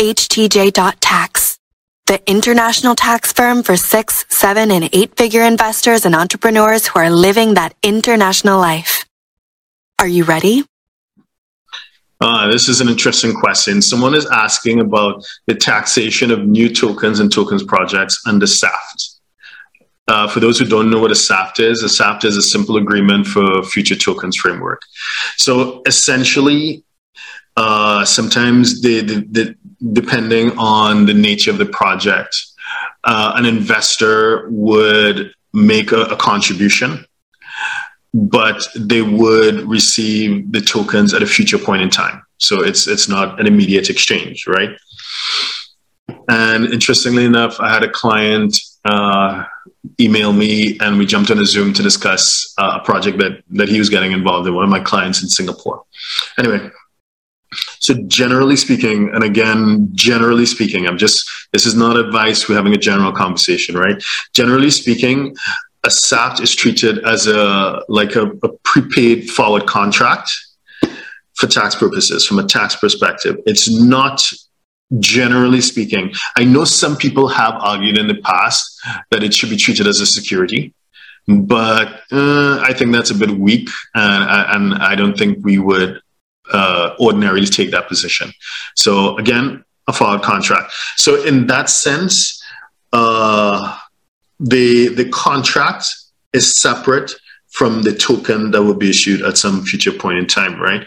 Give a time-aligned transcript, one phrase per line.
[0.00, 1.58] HTJ.tax,
[2.06, 7.10] the international tax firm for six, seven, and eight figure investors and entrepreneurs who are
[7.10, 9.04] living that international life.
[9.98, 10.64] Are you ready?
[12.18, 13.82] Uh, this is an interesting question.
[13.82, 19.20] Someone is asking about the taxation of new tokens and tokens projects under SAFT.
[20.08, 22.78] Uh, for those who don't know what a SAFT is, a SAFT is a simple
[22.78, 24.80] agreement for future tokens framework.
[25.36, 26.84] So essentially,
[27.56, 29.56] uh, sometimes the, the, the,
[29.92, 32.36] depending on the nature of the project,
[33.04, 37.04] uh, an investor would make a, a contribution
[38.12, 42.22] but they would receive the tokens at a future point in time.
[42.38, 44.70] So it's it's not an immediate exchange, right?
[46.28, 49.44] And interestingly enough, I had a client uh,
[50.00, 53.68] email me, and we jumped on a Zoom to discuss uh, a project that that
[53.68, 54.54] he was getting involved in.
[54.54, 55.84] One of my clients in Singapore.
[56.38, 56.70] Anyway,
[57.80, 62.46] so generally speaking, and again, generally speaking, I'm just this is not advice.
[62.48, 64.02] We're having a general conversation, right?
[64.34, 65.34] Generally speaking,
[65.84, 70.30] a SAFT is treated as a like a, a prepaid forward contract
[71.34, 73.38] for tax purposes from a tax perspective.
[73.46, 74.30] It's not
[74.98, 76.12] generally speaking.
[76.36, 78.78] I know some people have argued in the past
[79.10, 80.74] that it should be treated as a security,
[81.26, 86.02] but uh, I think that's a bit weak, and I don't think we would
[86.52, 88.32] uh, ordinarily take that position.
[88.74, 90.72] So again, a forward contract.
[90.96, 92.42] So in that sense,
[92.92, 93.78] uh,
[94.38, 95.86] the the contract
[96.32, 97.12] is separate
[97.50, 100.86] from the token that will be issued at some future point in time, right?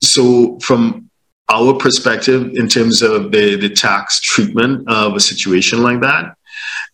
[0.00, 1.10] So from
[1.50, 6.36] our perspective, in terms of the, the tax treatment of a situation like that,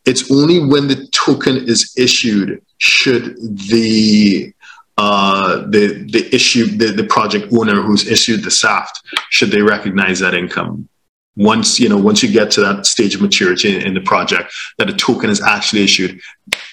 [0.07, 3.37] it's only when the token is issued should
[3.69, 4.53] the
[4.99, 10.21] uh, the the issue the, the project owner who's issued the SAFT should they recognize
[10.21, 10.89] that income?
[11.37, 14.89] Once you know once you get to that stage of maturity in, the project that
[14.89, 16.19] a token is actually issued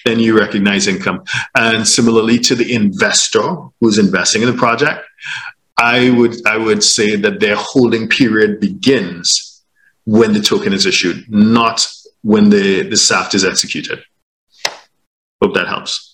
[0.06, 1.22] then you recognize income.
[1.54, 5.04] And similarly to the investor who's investing in the project
[5.76, 9.62] i would i would say that their holding period begins
[10.04, 11.86] when the token is issued not
[12.22, 14.02] when the the saft is executed.
[15.42, 16.13] Hope that helps